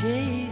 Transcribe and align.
Sri 0.00 0.48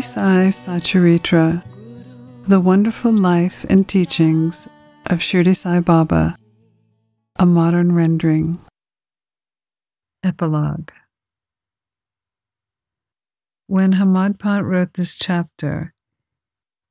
Sai 0.00 0.50
Satcharitra, 0.52 1.64
The 2.46 2.60
Wonderful 2.60 3.10
Life 3.10 3.66
and 3.68 3.88
Teachings 3.88 4.68
of 5.06 5.18
Shirdi 5.18 5.56
Sai 5.56 5.80
Baba, 5.80 6.36
a 7.34 7.44
modern 7.44 7.96
rendering. 7.96 8.60
Epilogue 10.22 10.92
When 13.66 13.94
Hemadpant 13.94 14.64
wrote 14.64 14.94
this 14.94 15.16
chapter, 15.16 15.94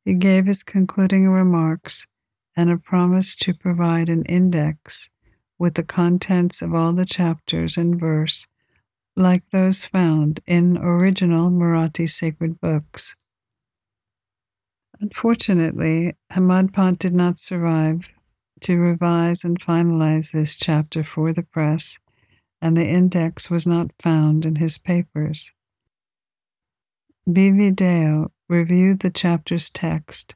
he 0.04 0.14
gave 0.14 0.48
his 0.48 0.64
concluding 0.64 1.30
remarks 1.30 2.08
and 2.56 2.70
a 2.70 2.78
promise 2.78 3.36
to 3.36 3.54
provide 3.54 4.10
an 4.10 4.24
index 4.26 5.10
with 5.58 5.76
the 5.76 5.84
contents 5.84 6.62
of 6.62 6.74
all 6.74 6.94
the 6.94 7.06
chapters 7.06 7.78
in 7.78 7.98
verse 7.98 8.48
like 9.16 9.50
those 9.52 9.86
found 9.86 10.40
in 10.48 10.78
original 10.78 11.50
Marathi 11.50 12.10
sacred 12.10 12.60
books. 12.60 13.16
Unfortunately, 15.00 16.16
Hemadpant 16.32 17.00
did 17.00 17.14
not 17.14 17.40
survive 17.40 18.10
to 18.62 18.78
revise 18.78 19.44
and 19.44 19.60
finalize 19.60 20.32
this 20.32 20.56
chapter 20.56 21.04
for 21.04 21.34
the 21.34 21.44
press, 21.44 21.98
and 22.62 22.78
the 22.78 22.88
index 22.88 23.50
was 23.50 23.66
not 23.66 23.92
found 24.00 24.46
in 24.46 24.58
his 24.58 24.78
papers. 24.78 25.52
B.V. 27.32 27.72
Deo 27.72 28.32
reviewed 28.48 29.00
the 29.00 29.10
chapter's 29.10 29.70
text 29.70 30.36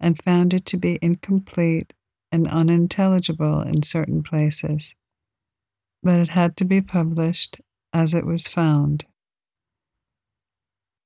and 0.00 0.22
found 0.22 0.52
it 0.52 0.64
to 0.66 0.76
be 0.76 0.98
incomplete 1.00 1.92
and 2.32 2.48
unintelligible 2.48 3.62
in 3.62 3.82
certain 3.82 4.22
places, 4.22 4.94
but 6.02 6.20
it 6.20 6.30
had 6.30 6.56
to 6.56 6.64
be 6.64 6.80
published 6.80 7.60
as 7.92 8.14
it 8.14 8.26
was 8.26 8.46
found. 8.46 9.06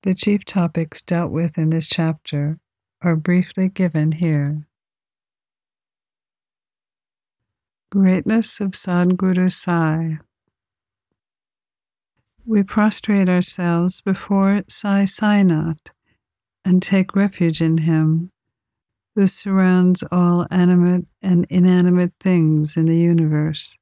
The 0.03 0.15
chief 0.15 0.45
topics 0.45 1.03
dealt 1.03 1.31
with 1.31 1.59
in 1.59 1.71
this 1.71 1.89
chapter 1.89 2.59
are 3.03 3.17
briefly 3.17 3.69
given 3.69 4.13
here. 4.13 4.67
Greatness 7.91 8.61
of 8.61 8.71
Sadguru 8.73 9.53
Sai. 9.53 10.19
We 12.47 12.63
prostrate 12.63 13.29
ourselves 13.29 14.01
before 14.01 14.63
Sai 14.69 15.05
Sainath 15.05 15.91
and 16.65 16.83
take 16.83 17.15
refuge 17.15 17.61
in 17.61 17.79
him 17.79 18.31
who 19.21 19.27
surrounds 19.27 20.03
all 20.11 20.47
animate 20.51 21.05
and 21.21 21.45
inanimate 21.51 22.11
things 22.21 22.75
in 22.75 22.87
the 22.87 22.97
universe, 22.97 23.77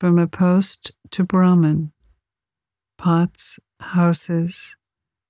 from 0.00 0.18
a 0.18 0.26
post 0.26 0.90
to 1.08 1.22
Brahman, 1.22 1.92
pots, 2.98 3.60
houses, 3.78 4.74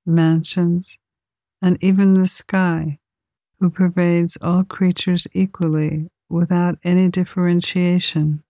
mansions, 0.06 0.98
and 1.61 1.77
even 1.84 2.14
the 2.14 2.27
sky, 2.27 2.98
who 3.61 3.68
pervades 3.68 4.38
all 4.40 4.64
creatures 4.64 5.27
equally 5.34 6.08
without 6.30 6.78
any 6.82 7.11
differentiation, 7.11 8.42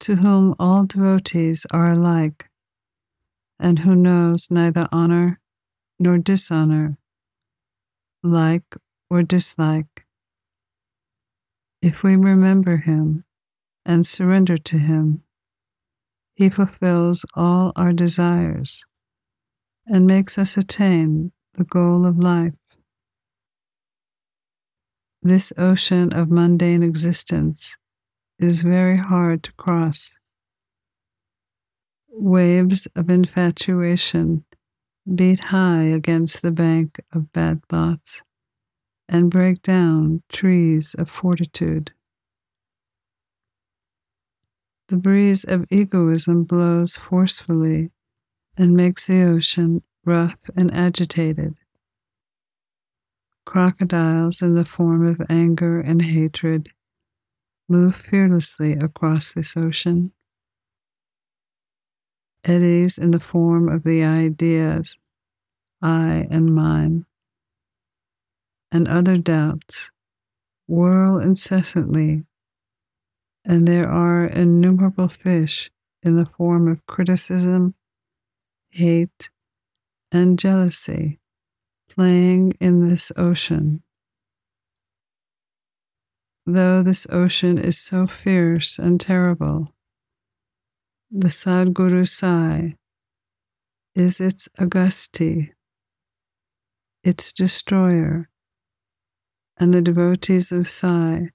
to 0.00 0.16
whom 0.16 0.52
all 0.58 0.82
devotees 0.82 1.64
are 1.70 1.92
alike, 1.92 2.50
and 3.56 3.78
who 3.78 3.94
knows 3.94 4.50
neither 4.50 4.88
honor 4.90 5.38
nor 6.00 6.18
dishonor, 6.18 6.98
like 8.24 8.76
or 9.10 9.22
dislike. 9.22 10.06
If 11.82 12.02
we 12.02 12.16
remember 12.16 12.78
him 12.78 13.24
and 13.84 14.06
surrender 14.06 14.56
to 14.56 14.78
him, 14.78 15.22
he 16.34 16.48
fulfills 16.48 17.24
all 17.34 17.72
our 17.76 17.92
desires 17.92 18.84
and 19.86 20.06
makes 20.06 20.38
us 20.38 20.56
attain 20.56 21.32
the 21.52 21.64
goal 21.64 22.06
of 22.06 22.18
life. 22.18 22.54
This 25.22 25.52
ocean 25.58 26.12
of 26.12 26.30
mundane 26.30 26.82
existence 26.82 27.76
is 28.38 28.62
very 28.62 28.96
hard 28.96 29.42
to 29.44 29.52
cross. 29.52 30.16
Waves 32.08 32.86
of 32.96 33.10
infatuation 33.10 34.44
beat 35.12 35.40
high 35.40 35.82
against 35.82 36.42
the 36.42 36.50
bank 36.50 37.00
of 37.12 37.32
bad 37.32 37.64
thoughts 37.68 38.22
and 39.08 39.30
break 39.30 39.62
down 39.62 40.22
trees 40.30 40.94
of 40.94 41.10
fortitude. 41.10 41.92
The 44.88 44.96
breeze 44.96 45.44
of 45.44 45.66
egoism 45.70 46.44
blows 46.44 46.96
forcefully 46.96 47.90
and 48.56 48.76
makes 48.76 49.06
the 49.06 49.22
ocean 49.22 49.82
rough 50.04 50.38
and 50.56 50.72
agitated. 50.74 51.54
Crocodiles 53.46 54.42
in 54.42 54.54
the 54.54 54.64
form 54.64 55.06
of 55.06 55.20
anger 55.28 55.80
and 55.80 56.02
hatred 56.02 56.70
move 57.68 57.94
fearlessly 57.96 58.72
across 58.72 59.32
this 59.32 59.56
ocean. 59.56 60.12
Eddies 62.44 62.98
in 62.98 63.10
the 63.10 63.20
form 63.20 63.68
of 63.68 63.84
the 63.84 64.04
ideas, 64.04 64.98
I 65.80 66.26
and 66.30 66.54
mine, 66.54 67.06
and 68.70 68.86
other 68.86 69.16
doubts 69.16 69.90
whirl 70.66 71.18
incessantly, 71.18 72.24
and 73.44 73.66
there 73.66 73.88
are 73.88 74.26
innumerable 74.26 75.08
fish 75.08 75.70
in 76.02 76.16
the 76.16 76.26
form 76.26 76.68
of 76.68 76.86
criticism, 76.86 77.74
hate, 78.70 79.30
and 80.12 80.38
jealousy 80.38 81.18
playing 81.88 82.52
in 82.60 82.88
this 82.88 83.12
ocean. 83.16 83.82
Though 86.46 86.82
this 86.82 87.06
ocean 87.10 87.56
is 87.56 87.78
so 87.78 88.06
fierce 88.06 88.78
and 88.78 89.00
terrible, 89.00 89.72
the 91.16 91.28
Sadguru 91.28 92.08
Sai 92.08 92.74
is 93.94 94.20
its 94.20 94.48
Agasti, 94.58 95.52
its 97.04 97.32
destroyer, 97.32 98.28
and 99.56 99.72
the 99.72 99.80
devotees 99.80 100.50
of 100.50 100.68
Sai 100.68 101.30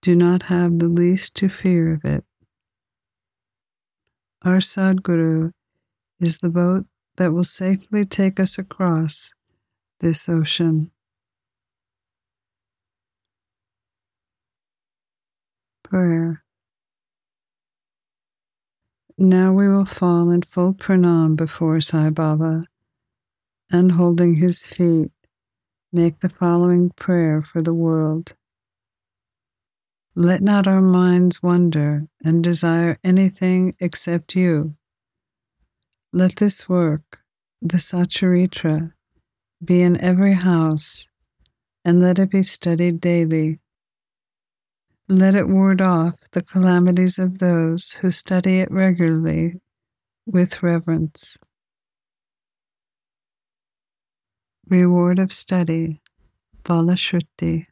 do 0.00 0.14
not 0.14 0.44
have 0.44 0.78
the 0.78 0.86
least 0.86 1.34
to 1.38 1.48
fear 1.48 1.92
of 1.92 2.04
it. 2.04 2.22
Our 4.42 4.58
Sadguru 4.58 5.50
is 6.20 6.38
the 6.38 6.48
boat 6.48 6.86
that 7.16 7.32
will 7.32 7.42
safely 7.42 8.04
take 8.04 8.38
us 8.38 8.58
across 8.58 9.32
this 9.98 10.28
ocean. 10.28 10.92
Prayer. 15.82 16.40
Now 19.22 19.52
we 19.52 19.68
will 19.68 19.84
fall 19.84 20.30
in 20.30 20.40
full 20.40 20.72
pranam 20.72 21.36
before 21.36 21.78
Sai 21.82 22.08
Baba 22.08 22.64
and 23.70 23.92
holding 23.92 24.36
his 24.36 24.66
feet, 24.66 25.10
make 25.92 26.20
the 26.20 26.30
following 26.30 26.88
prayer 26.88 27.42
for 27.42 27.60
the 27.60 27.74
world. 27.74 28.32
Let 30.14 30.40
not 30.40 30.66
our 30.66 30.80
minds 30.80 31.42
wonder 31.42 32.06
and 32.24 32.42
desire 32.42 32.98
anything 33.04 33.74
except 33.78 34.34
you. 34.34 34.74
Let 36.14 36.36
this 36.36 36.66
work, 36.66 37.20
the 37.60 37.76
Satcharitra, 37.76 38.94
be 39.62 39.82
in 39.82 40.00
every 40.00 40.32
house, 40.32 41.10
and 41.84 42.00
let 42.00 42.18
it 42.18 42.30
be 42.30 42.42
studied 42.42 43.02
daily. 43.02 43.58
Let 45.10 45.34
it 45.34 45.48
ward 45.48 45.80
off 45.80 46.14
the 46.30 46.40
calamities 46.40 47.18
of 47.18 47.40
those 47.40 47.94
who 47.94 48.12
study 48.12 48.60
it 48.60 48.70
regularly 48.70 49.54
with 50.24 50.62
reverence. 50.62 51.36
Reward 54.68 55.18
of 55.18 55.32
study, 55.32 55.98
Phalashruti. 56.62 57.64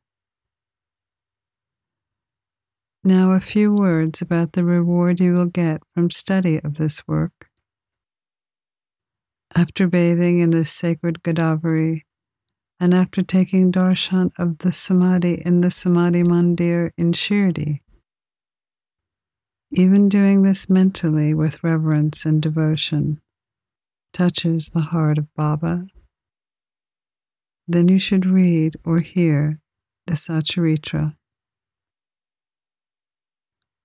Now, 3.04 3.30
a 3.30 3.40
few 3.40 3.72
words 3.72 4.20
about 4.20 4.54
the 4.54 4.64
reward 4.64 5.20
you 5.20 5.34
will 5.34 5.46
get 5.46 5.80
from 5.94 6.10
study 6.10 6.58
of 6.64 6.74
this 6.74 7.06
work. 7.06 7.48
After 9.54 9.86
bathing 9.86 10.40
in 10.40 10.50
the 10.50 10.64
sacred 10.64 11.22
Godavari, 11.22 12.02
and 12.80 12.94
after 12.94 13.22
taking 13.22 13.72
darshan 13.72 14.30
of 14.38 14.58
the 14.58 14.72
Samadhi 14.72 15.42
in 15.44 15.60
the 15.62 15.70
Samadhi 15.70 16.22
Mandir 16.22 16.92
in 16.96 17.12
Shirdi, 17.12 17.80
even 19.72 20.08
doing 20.08 20.42
this 20.42 20.70
mentally 20.70 21.34
with 21.34 21.62
reverence 21.62 22.24
and 22.24 22.40
devotion 22.40 23.20
touches 24.12 24.70
the 24.70 24.80
heart 24.80 25.18
of 25.18 25.32
Baba. 25.34 25.86
then 27.68 27.88
you 27.88 27.98
should 27.98 28.24
read 28.24 28.76
or 28.84 29.00
hear 29.00 29.60
the 30.06 30.14
Satcharitra. 30.14 31.14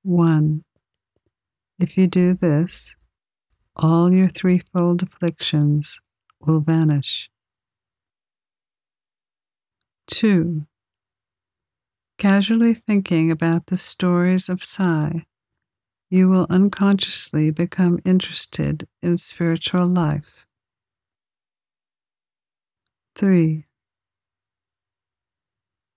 1. 0.04 0.64
If 1.80 1.98
you 1.98 2.08
do 2.08 2.34
this, 2.34 2.96
all 3.76 4.14
your 4.14 4.30
threefold 4.30 5.04
afflictions 5.04 6.00
will 6.40 6.62
vanish. 6.62 7.30
2. 10.08 10.64
Casually 12.18 12.74
thinking 12.74 13.32
about 13.32 13.68
the 13.68 13.78
stories 13.78 14.50
of 14.50 14.64
Sai, 14.64 15.26
you 16.10 16.30
will 16.30 16.46
unconsciously 16.50 17.52
become 17.52 18.00
interested 18.06 18.88
in 19.02 19.18
spiritual 19.18 19.88
life. 19.88 20.46
3. 23.16 23.64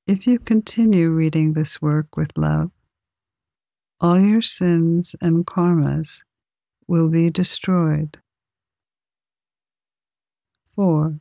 If 0.06 0.26
you 0.26 0.38
continue 0.38 1.10
reading 1.10 1.52
this 1.52 1.82
work 1.82 2.16
with 2.16 2.30
love, 2.36 2.70
all 4.00 4.20
your 4.20 4.42
sins 4.42 5.16
and 5.20 5.44
karmas 5.44 6.22
will 6.86 7.08
be 7.08 7.30
destroyed. 7.30 8.18
4. 10.74 11.18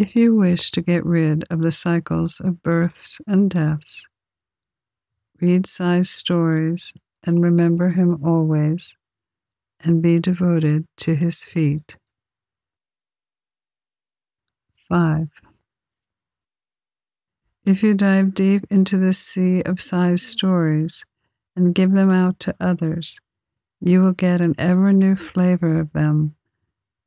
If 0.00 0.14
you 0.14 0.36
wish 0.36 0.70
to 0.70 0.80
get 0.80 1.04
rid 1.04 1.42
of 1.50 1.60
the 1.60 1.72
cycles 1.72 2.38
of 2.38 2.62
births 2.62 3.20
and 3.26 3.50
deaths, 3.50 4.06
read 5.40 5.66
Sai's 5.66 6.08
stories 6.08 6.94
and 7.24 7.42
remember 7.42 7.88
him 7.88 8.24
always, 8.24 8.96
and 9.80 10.00
be 10.00 10.20
devoted 10.20 10.86
to 10.98 11.16
his 11.16 11.42
feet. 11.42 11.96
5. 14.88 15.30
If 17.64 17.82
you 17.82 17.94
dive 17.94 18.34
deep 18.34 18.66
into 18.70 18.98
the 18.98 19.12
sea 19.12 19.62
of 19.62 19.80
Sai's 19.80 20.24
stories 20.24 21.04
and 21.56 21.74
give 21.74 21.90
them 21.90 22.12
out 22.12 22.38
to 22.38 22.54
others, 22.60 23.18
you 23.80 24.00
will 24.02 24.12
get 24.12 24.40
an 24.40 24.54
ever 24.58 24.92
new 24.92 25.16
flavor 25.16 25.80
of 25.80 25.92
them 25.92 26.36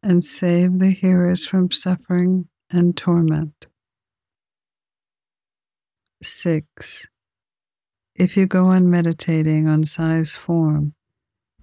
and 0.03 0.25
save 0.25 0.79
the 0.79 0.91
hearers 0.91 1.45
from 1.45 1.71
suffering 1.71 2.49
and 2.71 2.95
torment. 2.95 3.67
6. 6.21 7.07
If 8.15 8.37
you 8.37 8.45
go 8.45 8.67
on 8.67 8.89
meditating 8.89 9.67
on 9.67 9.85
Sai's 9.85 10.35
form, 10.35 10.93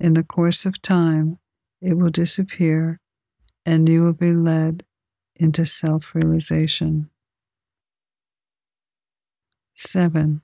in 0.00 0.14
the 0.14 0.22
course 0.22 0.66
of 0.66 0.80
time, 0.82 1.38
it 1.80 1.94
will 1.94 2.10
disappear 2.10 3.00
and 3.64 3.88
you 3.88 4.02
will 4.02 4.12
be 4.12 4.32
led 4.32 4.84
into 5.36 5.66
self 5.66 6.14
realization. 6.14 7.10
7. 9.74 10.42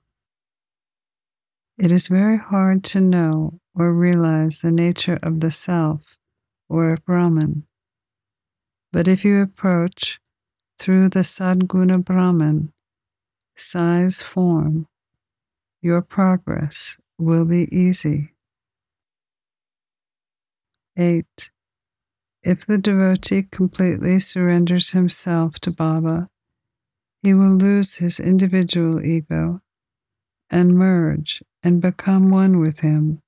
It 1.77 1.91
is 1.91 2.07
very 2.07 2.39
hard 2.39 2.85
to 2.85 3.01
know 3.01 3.61
or 3.75 3.93
realize 3.93 4.61
the 4.61 4.71
nature 4.71 5.19
of 5.23 5.41
the 5.41 5.51
self 5.51 6.17
or 6.69 6.93
of 6.93 7.05
Brahman. 7.05 7.65
But 8.93 9.09
if 9.09 9.25
you 9.25 9.43
approach 9.43 10.21
through 10.79 11.09
the 11.09 11.21
Sadguna 11.21 12.05
Brahman, 12.05 12.73
Sai's 13.57 14.23
form, 14.23 14.87
your 15.81 16.03
progress 16.03 16.97
will 17.19 17.45
be 17.45 17.69
easy. 17.75 18.35
8. 20.97 21.51
If 22.43 22.67
the 22.67 22.79
devotee 22.79 23.47
completely 23.51 24.19
surrenders 24.21 24.91
himself 24.91 25.59
to 25.61 25.71
Baba, 25.71 26.29
he 27.23 27.33
will 27.35 27.57
lose 27.57 27.97
his 27.97 28.21
individual 28.21 29.05
ego 29.05 29.61
and 30.51 30.77
merge 30.77 31.43
and 31.63 31.81
become 31.81 32.31
one 32.31 32.61
with 32.61 32.81
him 32.81 33.23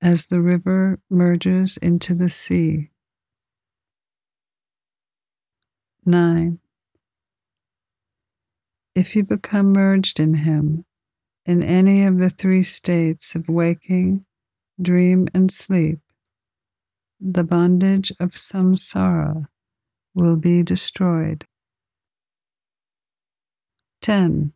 as 0.00 0.26
the 0.26 0.40
river 0.40 1.00
merges 1.10 1.76
into 1.76 2.14
the 2.14 2.30
sea. 2.30 2.90
9. 6.04 6.60
If 8.96 9.14
you 9.14 9.24
become 9.24 9.74
merged 9.74 10.18
in 10.18 10.32
him 10.32 10.86
in 11.44 11.62
any 11.62 12.04
of 12.04 12.16
the 12.16 12.30
three 12.30 12.62
states 12.62 13.34
of 13.34 13.46
waking, 13.46 14.24
dream, 14.80 15.28
and 15.34 15.52
sleep, 15.52 15.98
the 17.20 17.44
bondage 17.44 18.10
of 18.18 18.36
samsara 18.36 19.44
will 20.14 20.36
be 20.36 20.62
destroyed. 20.62 21.44
10. 24.00 24.54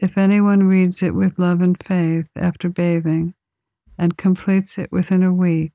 If 0.00 0.18
anyone 0.18 0.64
reads 0.64 1.04
it 1.04 1.14
with 1.14 1.38
love 1.38 1.60
and 1.60 1.80
faith 1.80 2.32
after 2.34 2.68
bathing 2.68 3.34
and 3.96 4.18
completes 4.18 4.76
it 4.76 4.90
within 4.90 5.22
a 5.22 5.32
week, 5.32 5.70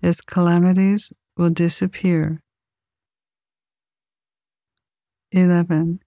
his 0.00 0.20
calamities 0.22 1.12
will 1.36 1.50
disappear. 1.50 2.41
11. 5.32 6.00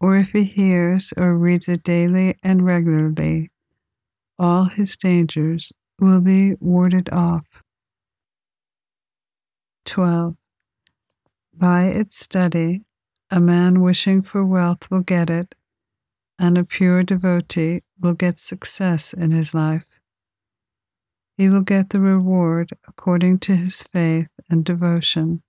Or 0.00 0.16
if 0.16 0.30
he 0.30 0.44
hears 0.44 1.12
or 1.16 1.36
reads 1.36 1.68
it 1.68 1.82
daily 1.82 2.38
and 2.42 2.64
regularly, 2.64 3.50
all 4.38 4.64
his 4.64 4.96
dangers 4.96 5.72
will 5.98 6.20
be 6.20 6.54
warded 6.60 7.10
off. 7.10 7.62
12. 9.84 10.36
By 11.54 11.84
its 11.84 12.18
study, 12.18 12.84
a 13.30 13.40
man 13.40 13.80
wishing 13.80 14.22
for 14.22 14.44
wealth 14.44 14.90
will 14.90 15.02
get 15.02 15.28
it, 15.28 15.54
and 16.38 16.56
a 16.56 16.64
pure 16.64 17.02
devotee 17.02 17.82
will 18.00 18.14
get 18.14 18.38
success 18.38 19.12
in 19.12 19.30
his 19.30 19.52
life. 19.52 19.84
He 21.36 21.48
will 21.50 21.62
get 21.62 21.90
the 21.90 22.00
reward 22.00 22.70
according 22.88 23.38
to 23.40 23.56
his 23.56 23.82
faith 23.82 24.28
and 24.48 24.64
devotion. 24.64 25.42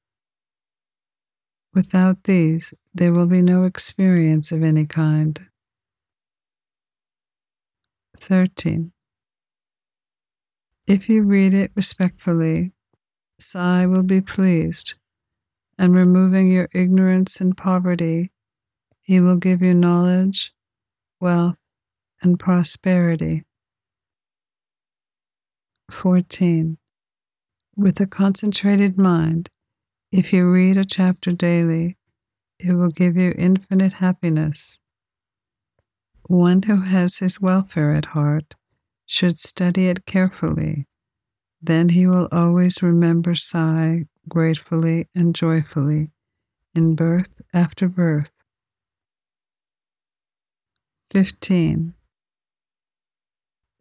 Without 1.73 2.23
these, 2.23 2.73
there 2.93 3.13
will 3.13 3.27
be 3.27 3.41
no 3.41 3.63
experience 3.63 4.51
of 4.51 4.61
any 4.63 4.85
kind. 4.85 5.47
13. 8.17 8.91
If 10.87 11.07
you 11.07 11.23
read 11.23 11.53
it 11.53 11.71
respectfully, 11.75 12.73
Sai 13.39 13.85
will 13.85 14.03
be 14.03 14.21
pleased 14.21 14.95
and 15.81 15.95
removing 15.95 16.47
your 16.47 16.69
ignorance 16.73 17.41
and 17.41 17.57
poverty, 17.57 18.31
He 19.01 19.19
will 19.19 19.37
give 19.37 19.63
you 19.63 19.73
knowledge, 19.73 20.53
wealth, 21.19 21.57
and 22.21 22.39
prosperity. 22.39 23.45
14. 25.89 26.77
With 27.75 27.99
a 27.99 28.05
concentrated 28.05 28.97
mind, 28.97 29.49
if 30.11 30.33
you 30.33 30.45
read 30.45 30.77
a 30.77 30.85
chapter 30.85 31.31
daily, 31.31 31.97
it 32.59 32.73
will 32.73 32.89
give 32.89 33.15
you 33.15 33.33
infinite 33.37 33.93
happiness. 33.93 34.79
One 36.23 36.63
who 36.63 36.81
has 36.81 37.17
his 37.17 37.41
welfare 37.41 37.95
at 37.95 38.05
heart 38.05 38.55
should 39.05 39.37
study 39.37 39.87
it 39.87 40.05
carefully. 40.05 40.87
Then 41.61 41.89
he 41.89 42.07
will 42.07 42.27
always 42.31 42.83
remember 42.83 43.35
Sai 43.35 44.05
gratefully 44.27 45.07
and 45.15 45.33
joyfully 45.33 46.11
in 46.75 46.95
birth 46.95 47.41
after 47.53 47.87
birth. 47.87 48.31
15. 51.11 51.93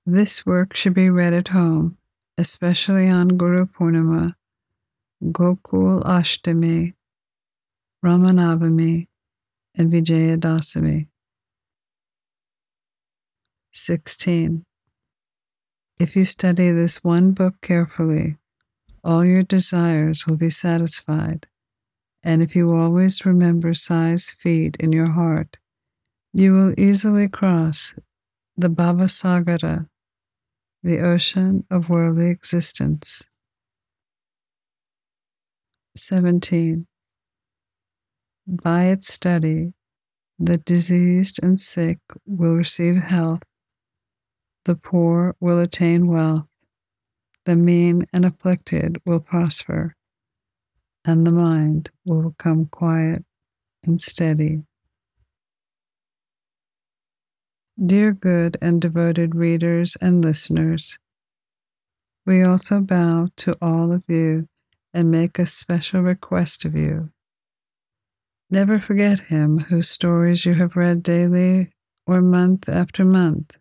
This 0.06 0.44
work 0.44 0.74
should 0.74 0.94
be 0.94 1.08
read 1.10 1.32
at 1.32 1.48
home, 1.48 1.96
especially 2.36 3.08
on 3.08 3.36
Guru 3.36 3.66
Purnima, 3.66 4.34
Gokul 5.22 6.02
Ashtami, 6.02 6.94
Ramanavami, 8.02 9.06
and 9.74 9.92
Vijayadasami. 9.92 11.08
16. 13.72 14.64
If 15.98 16.16
you 16.16 16.24
study 16.24 16.70
this 16.70 17.04
one 17.04 17.32
book 17.32 17.56
carefully, 17.60 18.36
all 19.04 19.24
your 19.24 19.42
desires 19.42 20.26
will 20.26 20.36
be 20.36 20.48
satisfied. 20.48 21.46
And 22.22 22.42
if 22.42 22.56
you 22.56 22.74
always 22.74 23.26
remember 23.26 23.74
Sai's 23.74 24.30
feet 24.30 24.76
in 24.80 24.92
your 24.92 25.10
heart, 25.10 25.58
you 26.32 26.52
will 26.52 26.74
easily 26.78 27.28
cross 27.28 27.94
the 28.56 28.68
Bhavasagara, 28.68 29.88
the 30.82 31.00
ocean 31.00 31.64
of 31.70 31.90
worldly 31.90 32.30
existence. 32.30 33.22
17. 35.96 36.86
By 38.46 38.84
its 38.86 39.12
study, 39.12 39.74
the 40.38 40.58
diseased 40.58 41.40
and 41.42 41.60
sick 41.60 41.98
will 42.26 42.54
receive 42.54 42.96
health, 42.96 43.42
the 44.64 44.74
poor 44.74 45.34
will 45.40 45.58
attain 45.58 46.06
wealth, 46.06 46.46
the 47.44 47.56
mean 47.56 48.06
and 48.12 48.24
afflicted 48.24 49.00
will 49.04 49.20
prosper, 49.20 49.94
and 51.04 51.26
the 51.26 51.32
mind 51.32 51.90
will 52.04 52.30
become 52.30 52.66
quiet 52.66 53.24
and 53.84 54.00
steady. 54.00 54.62
Dear 57.84 58.12
good 58.12 58.58
and 58.60 58.80
devoted 58.80 59.34
readers 59.34 59.96
and 60.00 60.22
listeners, 60.22 60.98
we 62.26 62.42
also 62.44 62.80
bow 62.80 63.28
to 63.36 63.56
all 63.62 63.92
of 63.92 64.04
you 64.06 64.49
and 64.92 65.10
make 65.10 65.38
a 65.38 65.46
special 65.46 66.00
request 66.00 66.64
of 66.64 66.74
you. 66.74 67.10
Never 68.50 68.80
forget 68.80 69.20
him 69.20 69.60
whose 69.60 69.88
stories 69.88 70.44
you 70.44 70.54
have 70.54 70.76
read 70.76 71.02
daily 71.02 71.72
or 72.06 72.20
month 72.20 72.68
after 72.68 73.04
month. 73.04 73.56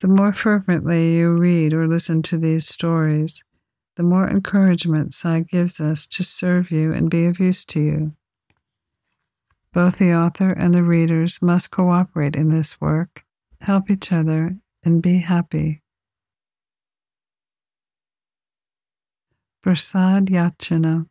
The 0.00 0.08
more 0.08 0.32
fervently 0.32 1.16
you 1.16 1.30
read 1.30 1.72
or 1.72 1.86
listen 1.86 2.22
to 2.22 2.36
these 2.36 2.66
stories, 2.66 3.44
the 3.96 4.02
more 4.02 4.28
encouragement 4.28 5.14
Sai 5.14 5.40
gives 5.40 5.80
us 5.80 6.06
to 6.08 6.22
serve 6.22 6.70
you 6.70 6.92
and 6.92 7.08
be 7.08 7.24
of 7.26 7.40
use 7.40 7.64
to 7.66 7.80
you. 7.80 8.12
Both 9.72 9.98
the 9.98 10.14
author 10.14 10.50
and 10.50 10.74
the 10.74 10.82
readers 10.82 11.40
must 11.40 11.70
cooperate 11.70 12.36
in 12.36 12.50
this 12.50 12.80
work, 12.80 13.24
help 13.60 13.90
each 13.90 14.12
other, 14.12 14.56
and 14.82 15.00
be 15.00 15.20
happy. 15.20 15.82
Prasad 19.66 20.26
Yachana. 20.26 21.08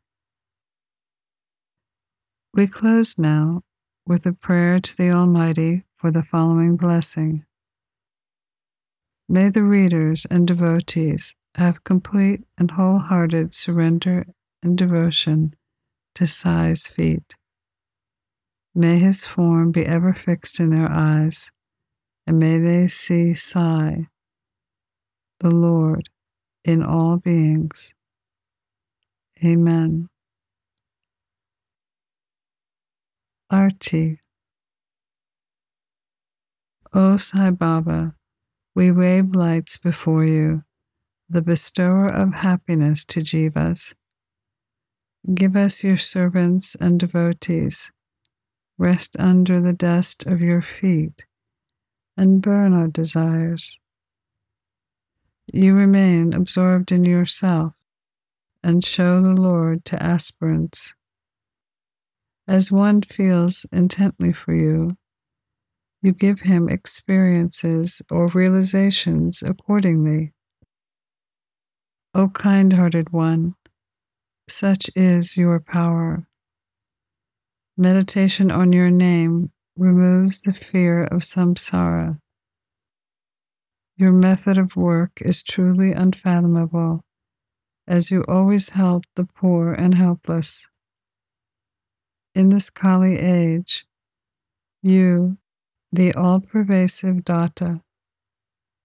We 2.53 2.67
close 2.67 3.17
now 3.17 3.63
with 4.07 4.25
a 4.25 4.31
prayer 4.31 4.79
to 4.79 4.95
the 4.95 5.11
Almighty 5.11 5.83
for 5.97 6.09
the 6.09 6.23
following 6.23 6.77
blessing. 6.77 7.43
May 9.27 9.49
the 9.49 9.63
readers 9.63 10.25
and 10.31 10.47
devotees 10.47 11.35
have 11.55 11.83
complete 11.83 12.43
and 12.57 12.71
wholehearted 12.71 13.53
surrender 13.53 14.25
and 14.63 14.77
devotion 14.77 15.53
to 16.13 16.25
Sai's 16.25 16.87
feet. 16.87 17.35
May 18.73 18.99
his 18.99 19.25
form 19.25 19.73
be 19.73 19.85
ever 19.85 20.13
fixed 20.13 20.61
in 20.61 20.69
their 20.69 20.89
eyes, 20.89 21.51
and 22.25 22.39
may 22.39 22.57
they 22.57 22.87
see 22.87 23.33
Sai, 23.33 24.05
the 25.41 25.51
Lord, 25.51 26.07
in 26.63 26.81
all 26.81 27.17
beings. 27.17 27.94
Amen. 29.45 30.09
Arti. 33.51 34.19
O 36.93 37.17
Sai 37.17 37.51
Baba, 37.51 38.15
we 38.73 38.91
wave 38.91 39.35
lights 39.35 39.77
before 39.77 40.25
you, 40.25 40.63
the 41.29 41.41
bestower 41.41 42.09
of 42.09 42.33
happiness 42.33 43.05
to 43.05 43.19
jivas. 43.19 43.93
Give 45.33 45.55
us 45.55 45.83
your 45.83 45.97
servants 45.97 46.75
and 46.75 46.99
devotees 46.99 47.91
rest 48.77 49.15
under 49.19 49.61
the 49.61 49.73
dust 49.73 50.25
of 50.25 50.41
your 50.41 50.61
feet, 50.61 51.25
and 52.17 52.41
burn 52.41 52.73
our 52.73 52.87
desires. 52.87 53.79
You 55.53 55.73
remain 55.73 56.33
absorbed 56.33 56.91
in 56.91 57.05
yourself 57.05 57.73
and 58.65 58.83
show 58.83 59.21
the 59.21 59.39
Lord 59.39 59.85
to 59.85 60.01
aspirants. 60.01 60.95
As 62.47 62.71
one 62.71 63.03
feels 63.03 63.67
intently 63.71 64.33
for 64.33 64.55
you, 64.55 64.97
you 66.01 66.13
give 66.13 66.39
him 66.41 66.67
experiences 66.67 68.01
or 68.09 68.27
realizations 68.29 69.43
accordingly. 69.43 70.33
O 72.15 72.27
kind 72.29 72.73
hearted 72.73 73.11
one, 73.11 73.53
such 74.49 74.89
is 74.95 75.37
your 75.37 75.59
power. 75.59 76.27
Meditation 77.77 78.49
on 78.49 78.73
your 78.73 78.89
name 78.89 79.51
removes 79.77 80.41
the 80.41 80.53
fear 80.55 81.03
of 81.03 81.21
samsara. 81.21 82.19
Your 83.95 84.11
method 84.11 84.57
of 84.57 84.75
work 84.75 85.21
is 85.21 85.43
truly 85.43 85.91
unfathomable, 85.91 87.04
as 87.87 88.11
you 88.11 88.23
always 88.27 88.69
help 88.69 89.03
the 89.15 89.25
poor 89.25 89.73
and 89.73 89.95
helpless. 89.95 90.67
In 92.33 92.49
this 92.49 92.69
Kali 92.69 93.19
age, 93.19 93.85
you, 94.81 95.37
the 95.91 96.13
all 96.13 96.39
pervasive 96.39 97.23
Datta, 97.23 97.81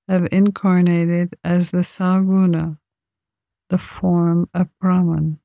have 0.09 0.29
incarnated 0.31 1.37
as 1.45 1.71
the 1.71 1.79
Saguna, 1.79 2.79
the 3.69 3.79
form 3.79 4.49
of 4.53 4.69
Brahman. 4.81 5.39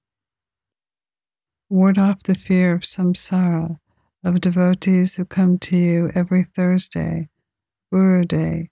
Ward 1.69 1.97
off 1.97 2.23
the 2.23 2.35
fear 2.35 2.75
of 2.75 2.81
samsara 2.81 3.79
of 4.23 4.41
devotees 4.41 5.15
who 5.15 5.25
come 5.25 5.59
to 5.59 5.77
you 5.77 6.11
every 6.15 6.43
Thursday, 6.43 7.29
Guru 7.91 8.23
Day, 8.25 8.69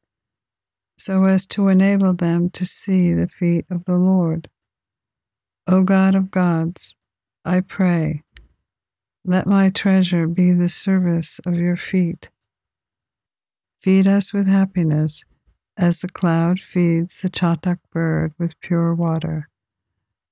so 0.97 1.25
as 1.25 1.45
to 1.47 1.67
enable 1.67 2.13
them 2.13 2.49
to 2.51 2.65
see 2.65 3.13
the 3.13 3.27
feet 3.27 3.65
of 3.69 3.85
the 3.85 3.95
Lord. 3.95 4.49
O 5.65 5.83
God 5.83 6.13
of 6.13 6.29
gods, 6.29 6.95
I 7.45 7.61
pray, 7.61 8.23
let 9.23 9.47
my 9.47 9.69
treasure 9.69 10.27
be 10.27 10.51
the 10.51 10.67
service 10.67 11.39
of 11.45 11.55
your 11.55 11.77
feet. 11.77 12.29
Feed 13.81 14.05
us 14.05 14.33
with 14.33 14.47
happiness 14.47 15.23
as 15.77 15.99
the 15.99 16.09
cloud 16.09 16.59
feeds 16.59 17.21
the 17.21 17.29
chatak 17.29 17.79
bird 17.91 18.33
with 18.37 18.59
pure 18.59 18.93
water, 18.93 19.45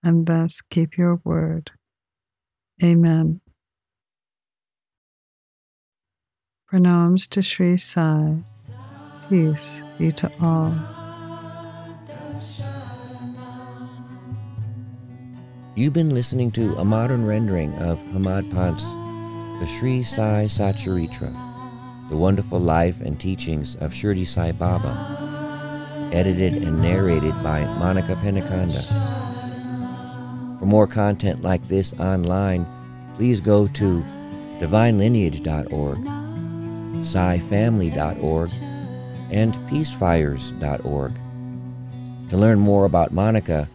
and 0.03 0.25
thus 0.25 0.59
keep 0.61 0.97
your 0.97 1.21
word. 1.23 1.71
Amen. 2.83 3.39
Pranams 6.71 7.29
to 7.29 7.41
Sri 7.41 7.77
Sai. 7.77 8.43
Peace 9.29 9.83
be 9.97 10.11
to 10.11 10.31
all. 10.41 11.00
You've 15.73 15.93
been 15.93 16.13
listening 16.13 16.51
to 16.51 16.75
a 16.75 16.83
modern 16.83 17.25
rendering 17.25 17.73
of 17.75 17.97
Hemadpant's 18.11 18.83
The 19.61 19.67
Sri 19.67 20.03
Sai 20.03 20.43
Satcharitra, 20.43 21.33
the 22.09 22.17
wonderful 22.17 22.59
life 22.59 22.99
and 22.99 23.17
teachings 23.17 23.77
of 23.77 23.93
Shirdi 23.93 24.27
Sai 24.27 24.51
Baba, 24.51 26.09
edited 26.11 26.55
and 26.55 26.81
narrated 26.81 27.33
by 27.41 27.63
Monica 27.79 28.15
Penikanda. 28.17 28.83
For 30.59 30.65
more 30.65 30.87
content 30.87 31.41
like 31.41 31.65
this 31.69 31.97
online, 32.01 32.65
please 33.15 33.39
go 33.39 33.65
to 33.67 34.03
divinelineage.org, 34.59 35.99
SaiFamily.org, 36.99 38.51
and 39.31 39.53
peacefires.org. 39.69 41.13
To 42.29 42.37
learn 42.37 42.59
more 42.59 42.83
about 42.83 43.13
Monica, 43.13 43.69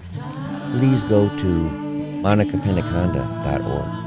please 0.72 1.02
go 1.04 1.34
to 1.38 1.85
monicapenikanda.org. 2.26 4.05